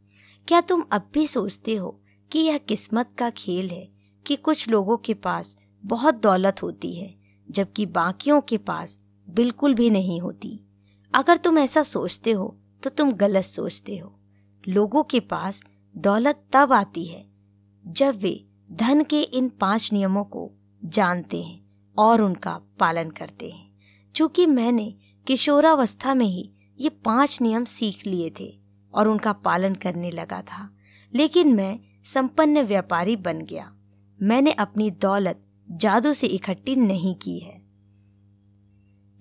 [0.48, 2.00] क्या तुम अब भी सोचते हो
[2.32, 3.99] कि यह किस्मत का खेल है
[4.30, 7.14] कि कुछ लोगों के पास बहुत दौलत होती है,
[7.48, 10.60] जबकि बाकियों के पास बिल्कुल भी नहीं होती।
[11.14, 14.12] अगर तुम ऐसा सोचते हो तो तुम गलत सोचते हो।
[14.64, 15.62] लोगों के पास
[15.94, 17.24] दौलत तब आती है,
[17.84, 18.32] जब वे
[18.72, 20.50] धन के इन पाँच नियमों को
[20.82, 21.60] जानते हैं
[21.96, 23.68] और उनका पालन करते हैं।
[24.14, 24.92] चूँकि मैंने
[25.26, 28.48] किशोरावस्था में ही ये पाँच नियम सीख लिए थे
[28.94, 30.70] और उनका पालन करने लगा था,
[31.12, 33.70] लेकिन मैं संपन्न व्यापारी बन गया।
[34.22, 37.60] मैंने अपनी दौलत जादू से इकट्ठी नहीं की है।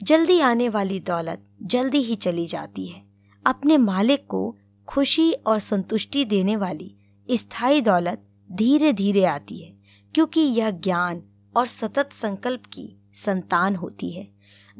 [0.04, 3.04] जल्दी आने वाली दौलत जल्दी ही चली जाती है।
[3.46, 4.58] अपने मालिक को
[4.88, 6.96] खुशी और संतुष्टि देने वाली
[7.32, 9.78] स्थायी दौलत धीरे धीरे आती है,
[10.14, 11.24] क्योंकि यह ज्ञान
[11.58, 14.28] और सतत संकल्प की संतान होती है।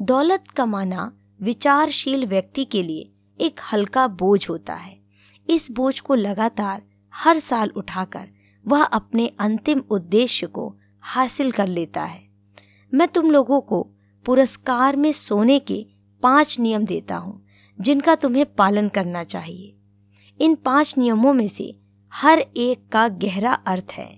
[0.02, 5.00] दौलत कमाना विचारशील व्यक्ति के लिए एक हल्का बोझ होता है।
[5.50, 6.82] इस बोझ को लगातार
[7.14, 8.28] हर साल उठाकर
[8.64, 12.22] वह अपने अंतिम उद्देश्य को हासिल कर लेता है।
[12.92, 13.82] मैं तुम लोगों को
[14.24, 15.84] पुरस्कार में सोने के
[16.22, 17.42] पाँच नियम देता हूँ,
[17.78, 19.76] जिनका तुम्हें पालन करना चाहिए।
[20.40, 21.74] इन पाँच नियमों में से
[22.12, 24.10] हर एक का गहरा अर्थ है।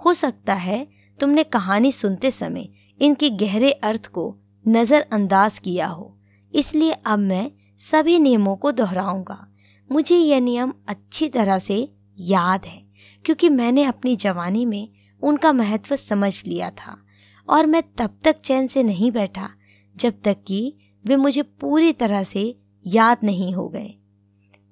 [0.00, 0.86] हो सकता है
[1.18, 2.68] तुमने कहानी सुनते समय
[3.00, 6.16] इनके गहरे अर्थ को नज़रअंदाज किया हो,
[6.52, 9.46] इसलिए अब मैं सभी नियमों को दोहराऊँगा।
[9.90, 11.76] मुझे यह नियम अच्छी तरह से
[12.18, 12.85] याद है।
[13.26, 14.88] क्योंकि मैंने अपनी जवानी में
[15.22, 17.04] उनका महत्व समझ लिया था
[17.48, 19.50] और मैं तब तक चैन से नहीं बैठा
[19.96, 23.94] जब तक कि वे मुझे पूरी तरह से याद नहीं हो गए।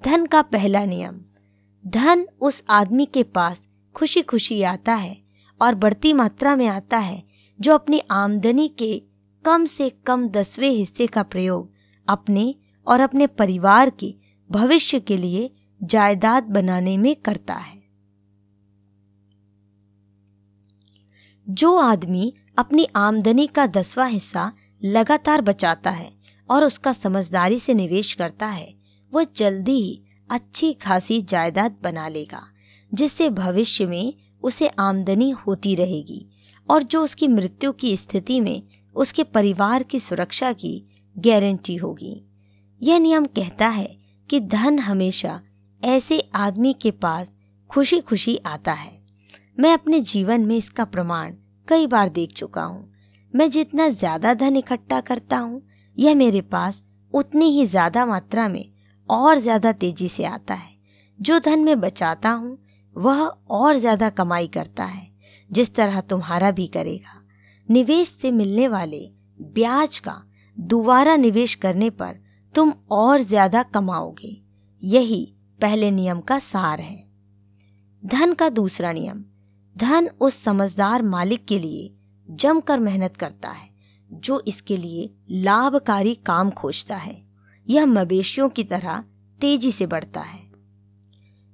[0.04, 1.20] धन का पहला नियम।
[1.86, 5.18] धन उस आदमी के पास खुशी खुशी आता है
[5.62, 7.24] और बढ़ती मात्रा में आता है
[7.60, 9.02] जो अपनी आमदनी के
[9.44, 11.72] कम से कम दसवें हिस्से का प्रयोग
[12.08, 12.54] अपने
[12.86, 14.14] और अपने परिवार के
[14.50, 17.83] भविष्य के लिए जायदाद बनाने में करता है।
[21.48, 24.52] जो आदमी अपनी आमदनी का दसवां हिस्सा
[24.84, 26.12] लगातार बचाता है
[26.50, 28.74] और उसका समझदारी से निवेश करता है,
[29.12, 32.42] वह जल्दी ही अच्छी खासी जायदाद बना लेगा,
[32.94, 36.26] जिससे भविष्य में उसे आमदनी होती रहेगी
[36.70, 38.62] और जो उसकी मृत्यु की स्थिति में
[38.94, 40.84] उसके परिवार की सुरक्षा की
[41.18, 42.24] गारंटी होगी।
[42.82, 43.96] यह नियम कहता है
[44.30, 45.40] कि धन हमेशा
[45.84, 47.34] ऐसे आदमी के पास
[47.70, 48.93] खुशी खुशी आता है।
[49.58, 51.34] मैं अपने जीवन में इसका प्रमाण
[51.68, 52.92] कई बार देख चुका हूँ।
[53.34, 55.62] मैं जितना ज़्यादा धन इकट्ठा करता हूँ,
[55.98, 58.64] यह मेरे पास उतनी ही ज़्यादा मात्रा में
[59.08, 60.72] और ज़्यादा तेज़ी से आता है।
[61.18, 62.58] जो धन मैं बचाता हूँ,
[62.96, 65.06] वह और ज़्यादा कमाई करता है,
[65.50, 67.20] जिस तरह तुम्हारा भी करेगा।
[67.68, 69.00] निवेश से मिलने वाले
[69.40, 70.16] ब्याज का
[70.56, 72.16] दोबारा निवेश करने पर
[72.54, 74.36] तुम और ज़्यादा कमाओगे।
[74.82, 75.24] यही
[75.60, 76.96] पहले नियम का सार है।
[78.02, 79.24] धन का दूसरा नियम।
[79.76, 81.90] धन उस समझदार मालिक के लिए
[82.28, 83.68] जमकर मेहनत करता है,
[84.10, 87.22] जो इसके लिए लाभकारी काम खोजता है।
[87.66, 89.04] यह मवेशियों की तरह
[89.40, 90.42] तेज़ी से बढ़ता है।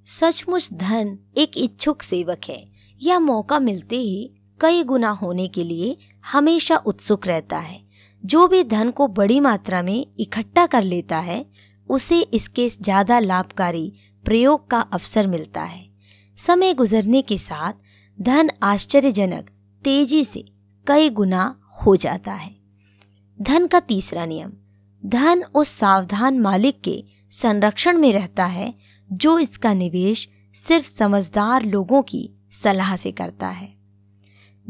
[0.07, 2.65] सचमुच धन एक इच्छुक सेवक है।
[3.01, 4.31] यह मौका मिलते ही
[4.61, 7.81] कई गुना होने के लिए हमेशा उत्सुक रहता है।
[8.25, 11.45] जो भी धन को बड़ी मात्रा में इकट्ठा कर लेता है,
[11.89, 13.93] उसे इसके ज़्यादा लाभकारी
[14.25, 15.89] प्रयोग का अवसर मिलता है।
[16.39, 17.73] समय गुजरने के साथ
[18.23, 19.51] धन आश्चर्यजनक,
[19.85, 20.45] तेज़ी से
[20.87, 22.57] कई गुना हो जाता है।
[23.43, 24.53] धन का तीसरा नियम,
[25.07, 28.75] धन उस सावधान मालिक के संरक्षण में रहता है,
[29.13, 33.75] जो इसका निवेश सिर्फ़ समझदार लोगों की सलाह से करता है।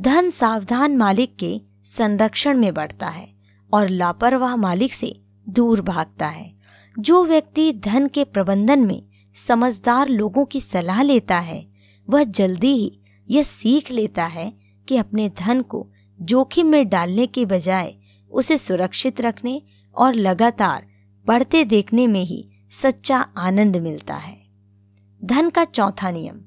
[0.01, 3.35] धन सावधान मालिक के संरक्षण में बढ़ता है
[3.73, 6.55] और लापरवाह मालिक से दूर भागता है।
[6.99, 9.03] जो व्यक्ति धन के प्रबंधन में
[9.35, 11.67] समझदार लोगों की सलाह लेता है,
[12.11, 13.00] वह जल्दी ही
[13.31, 14.53] यह सीख लेता है
[14.89, 15.87] कि अपने धन को
[16.21, 17.95] जोखिम में डालने के बजाय
[18.31, 19.63] उसे सुरक्षित रखने
[19.97, 20.87] और लगातार
[21.27, 24.39] बढ़ते देखने में ही सच्चा आनंद मिलता है।
[25.25, 26.41] धन का चौथा नियम,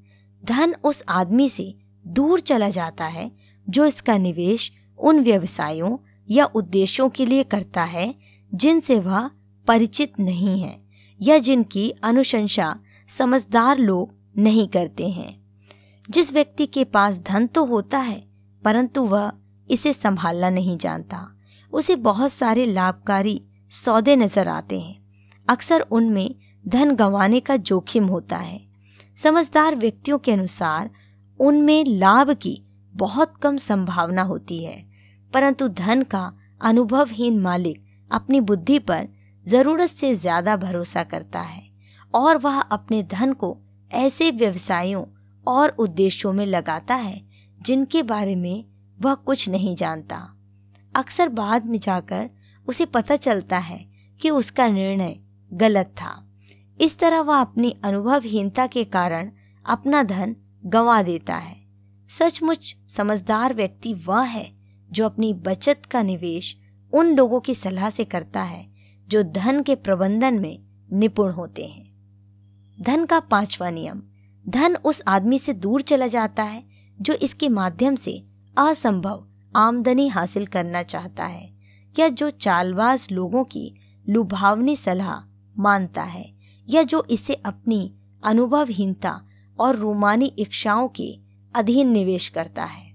[0.45, 1.75] धन उस आदमी से
[2.07, 3.31] दूर चला जाता है
[3.69, 5.97] जो इसका निवेश उन व्यवसायों
[6.29, 8.15] या उद्देश्यों के लिए करता है
[8.53, 9.29] जिनसे वह
[9.67, 10.81] परिचित नहीं है
[11.21, 15.42] या जिनकी अनुशंसा समझदार लोग नहीं करते हैं।
[16.05, 18.23] जिस व्यक्ति के पास धन तो होता है,
[18.63, 19.31] परंतु वह
[19.69, 21.27] इसे संभालना नहीं जानता।
[21.73, 25.01] उसे बहुत सारे लाभकारी सौदे नज़र आते हैं।
[25.47, 26.35] अक्सर उनमें
[26.65, 28.59] धन गंवाने का जोखिम होता है।
[29.17, 30.89] समझदार व्यक्तियों के अनुसार,
[31.39, 32.61] उनमें लाभ की
[32.93, 34.83] बहुत कम संभावना होती है,
[35.33, 39.07] परंतु धन का अनुभवहीन मालिक अपनी बुद्धि पर
[39.45, 41.63] ज़रूरत से ज़्यादा भरोसा करता है,
[42.13, 43.57] और वह अपने धन को
[43.91, 45.03] ऐसे व्यवसायों
[45.47, 47.23] और उद्देश्यों में लगाता है,
[47.62, 48.65] जिनके बारे में
[49.01, 50.38] वह कुछ नहीं जानता।
[50.95, 52.29] अक्सर बाद में जाकर
[52.67, 53.86] उसे पता चलता है
[54.21, 55.19] कि उसका निर्णय
[55.53, 56.29] गलत था।
[56.82, 59.32] इस तरह वह अपनी अनुभवहीनता के कारण
[59.65, 61.56] अपना धन गंवा देता है।
[62.10, 64.53] सचमुच समझदार व्यक्ति वह है
[64.91, 66.58] जो अपनी बचत का निवेश
[66.93, 68.67] उन लोगों की सलाह से करता है,
[69.08, 70.60] जो धन के प्रबंधन में
[70.93, 71.93] निपुण होते हैं।
[72.82, 74.03] धन का पांचवा नियम।
[74.49, 76.63] धन उस आदमी से दूर चला जाता है,
[77.01, 78.25] जो इसके माध्यम से
[78.58, 81.53] असंभव आमदनी हासिल करना चाहता है,
[81.99, 83.75] या जो चालबाज लोगों की
[84.10, 85.23] लुभावनी सलाह
[85.58, 86.34] मानता है,
[86.69, 89.21] या जो इसे अपनी अनुभवहीनता
[89.60, 91.19] और रोमानी इच्छाओं के
[91.56, 92.93] अधीन निवेश करता है।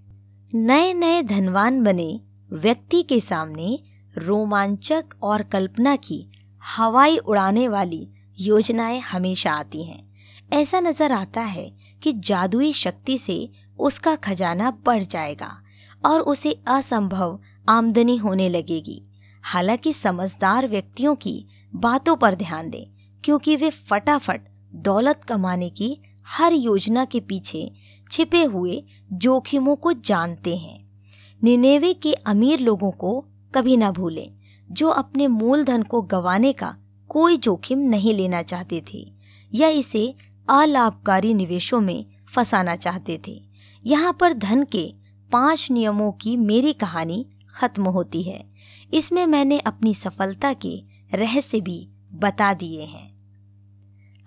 [0.55, 2.21] नए नए धनवान बने
[2.53, 3.81] व्यक्ति के सामने
[4.19, 6.31] रोमांचक और कल्पना की
[6.77, 8.09] हवाई उड़ाने वाली
[8.41, 10.08] योजनाएँ हमेशा आती हैं।
[10.51, 11.71] ऐसा नज़र आता है
[12.03, 15.51] कि जादुई शक्ति से उसका खजाना बढ़ जाएगा
[16.07, 19.03] और उसे असंभव आमदनी होने लगेगी।
[19.45, 22.87] हालाँकि समझदार व्यक्तियों की बातों पर ध्यान दें,
[23.25, 24.41] क्योंकि वे फटाफट
[24.75, 25.97] दौलत कमाने की
[26.29, 27.71] हर योजना के पीछे
[28.11, 28.83] छिपे हुए
[29.13, 30.79] जोखिमों को जानते हैं।
[31.43, 33.21] निनेवे के अमीर लोगों को
[33.55, 34.31] कभी ना भूलें,
[34.71, 36.75] जो अपने मूलधन को गंवाने का
[37.11, 39.07] कोई जोखिम नहीं लेना चाहते थे,
[39.53, 40.15] या इसे
[40.49, 43.41] अलाभकारी निवेशों में फंसाना चाहते थे।
[43.85, 44.93] यहाँ पर धन के
[45.31, 48.43] पाँच नियमों की मेरी कहानी खत्म होती है।
[48.95, 50.77] इसमें मैंने अपनी सफलता के
[51.15, 53.07] रहस्य भी बता दिए हैं।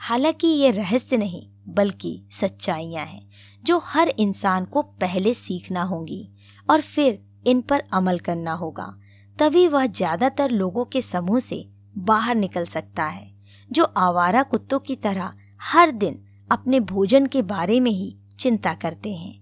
[0.02, 3.28] हालाँकि ये रहस्य नहीं, बल्कि सच्चाइयाँ हैं,
[3.64, 6.28] जो हर इंसान को पहले सीखना होंगी
[6.70, 8.94] और फिर इन पर अमल करना होगा।
[9.38, 11.66] तभी वह ज़्यादातर लोगों के समूह से
[11.98, 13.32] बाहर निकल सकता है,
[13.72, 19.14] जो आवारा कुत्तों की तरह हर दिन अपने भोजन के बारे में ही चिंता करते
[19.14, 19.42] हैं।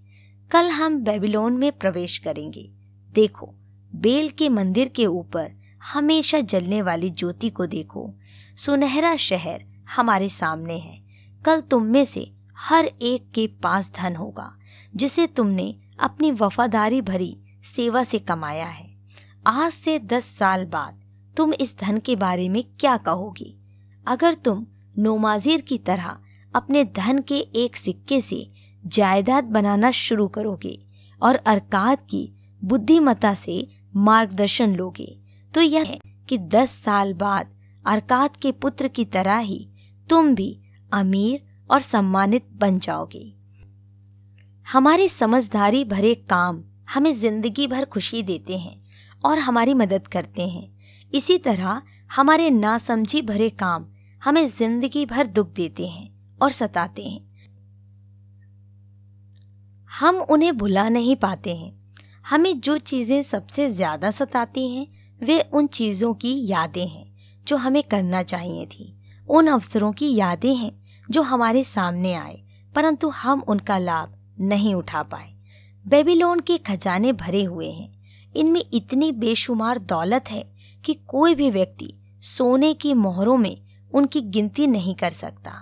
[0.51, 2.71] कल हम बेबीलोन में प्रवेश करेंगे।
[3.12, 3.55] देखो,
[3.95, 5.51] बेल के मंदिर के ऊपर
[5.93, 8.13] हमेशा जलने वाली ज्योति को देखो।
[8.58, 11.01] सुनहरा शहर हमारे सामने है।
[11.45, 14.58] कल तुम में से हर एक के पास धन होगा,
[14.95, 18.97] जिसे तुमने अपनी वफादारी भरी सेवा से कमाया है।
[19.47, 21.01] आज से दस साल बाद
[21.38, 23.55] तुम इस धन के बारे में क्या कहोगे?
[24.08, 24.65] अगर तुम
[25.00, 26.18] नोमाजिर की तरह
[26.54, 28.48] अपने धन के एक सिक्के से
[28.84, 30.78] जायदाद बनाना शुरू करोगे
[31.22, 32.22] और अरकाद की
[32.62, 33.56] बुद्धिमता से
[33.98, 35.08] मार्गदर्शन लोगे।
[35.54, 37.54] तो यह है कि दस साल बाद
[37.86, 39.68] अरकाद के पुत्र की तरह ही
[40.08, 40.50] तुम भी
[40.92, 43.24] अमीर और सम्मानित बन जाओगे।
[44.68, 48.76] हमारे समझदारी भरे काम हमें ज़िंदगी भर खुशी देते हैं
[49.26, 50.68] और हमारी मदद करते हैं।
[51.14, 51.82] इसी तरह
[52.12, 53.86] हमारे नासमझी भरे काम
[54.23, 57.29] हमें ज़िंदगी भर दुख देते हैं और सताते हैं।
[59.99, 61.79] हम उन्हें भुला नहीं पाते हैं।
[62.29, 64.88] हमें जो चीज़ें सबसे ज़्यादा सताती हैं,
[65.21, 67.15] वे उन चीज़ों की यादें हैं,
[67.47, 68.97] जो हमें करना चाहिए थी।
[69.29, 72.43] उन अवसरों की यादें हैं, जो हमारे सामने आए,
[72.75, 75.34] परंतु हम उनका लाभ नहीं उठा पाए।
[75.88, 78.03] बेबीलोन के खजाने भरे हुए हैं।
[78.36, 80.43] इनमें इतनी बेशुमार दौलत है
[80.86, 85.54] कि कोई भी व्यक्ति सोने की मोहरों में उनकी गिनती नहीं कर सकता।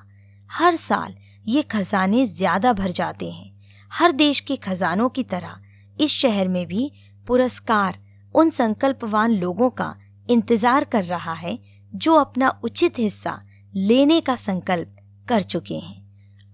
[0.49, 3.55] हर साल ये खजाने ज़्यादा भर जाते हैं।
[3.91, 5.59] हर देश के खजानों की तरह
[5.97, 6.91] इस शहर में भी
[7.27, 7.97] पुरस्कार
[8.35, 9.95] उन संकल्पवान लोगों का
[10.27, 11.57] इंतज़ार कर रहा है
[11.91, 13.39] जो अपना उचित हिस्सा
[13.73, 14.95] लेने का संकल्प
[15.27, 16.05] कर चुके हैं।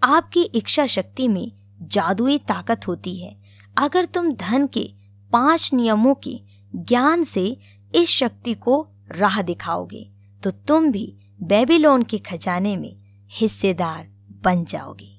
[0.02, 1.52] आपकी इच्छा शक्ति में
[1.84, 3.36] जादुई ताकत होती है।
[3.78, 4.90] अगर तुम धन के
[5.32, 6.40] पाँच नियमों के
[6.74, 7.46] ज्ञान से
[7.94, 10.08] इस शक्ति को राह दिखाओगे
[10.42, 11.06] तो तुम भी
[11.44, 12.96] बेबीलोन के खजाने में
[13.32, 14.08] हिस्सेदार
[14.44, 15.13] बन जाओगे।